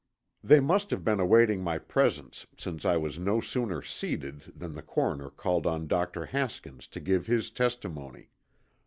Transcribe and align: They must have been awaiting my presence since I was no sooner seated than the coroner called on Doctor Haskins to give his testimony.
They 0.43 0.59
must 0.59 0.89
have 0.89 1.03
been 1.03 1.19
awaiting 1.19 1.63
my 1.63 1.77
presence 1.77 2.47
since 2.57 2.85
I 2.85 2.97
was 2.97 3.19
no 3.19 3.39
sooner 3.39 3.83
seated 3.83 4.51
than 4.55 4.73
the 4.73 4.81
coroner 4.81 5.29
called 5.29 5.67
on 5.67 5.85
Doctor 5.85 6.25
Haskins 6.25 6.87
to 6.87 6.99
give 6.99 7.27
his 7.27 7.51
testimony. 7.51 8.31